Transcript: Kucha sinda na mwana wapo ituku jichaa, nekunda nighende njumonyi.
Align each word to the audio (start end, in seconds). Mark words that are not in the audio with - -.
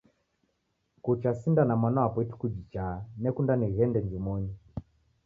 Kucha 1.01 1.33
sinda 1.35 1.63
na 1.65 1.75
mwana 1.79 2.01
wapo 2.01 2.17
ituku 2.23 2.47
jichaa, 2.55 2.95
nekunda 3.21 3.53
nighende 3.57 3.99
njumonyi. 4.01 4.53